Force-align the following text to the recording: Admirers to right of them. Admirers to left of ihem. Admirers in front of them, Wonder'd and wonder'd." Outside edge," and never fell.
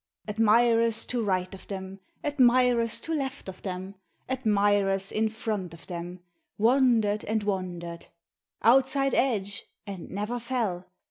Admirers 0.27 1.05
to 1.05 1.23
right 1.23 1.53
of 1.53 1.67
them. 1.67 1.99
Admirers 2.23 2.99
to 3.01 3.13
left 3.13 3.47
of 3.47 3.61
ihem. 3.61 3.93
Admirers 4.27 5.11
in 5.11 5.29
front 5.29 5.75
of 5.75 5.85
them, 5.85 6.21
Wonder'd 6.57 7.23
and 7.25 7.43
wonder'd." 7.43 8.07
Outside 8.63 9.13
edge," 9.13 9.63
and 9.85 10.09
never 10.09 10.39
fell. 10.39 10.87